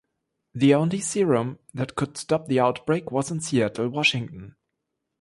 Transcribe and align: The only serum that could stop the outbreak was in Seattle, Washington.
The 0.55 0.73
only 0.73 0.99
serum 0.99 1.59
that 1.75 1.93
could 1.93 2.17
stop 2.17 2.47
the 2.47 2.59
outbreak 2.59 3.11
was 3.11 3.29
in 3.29 3.39
Seattle, 3.39 3.87
Washington. 3.89 4.55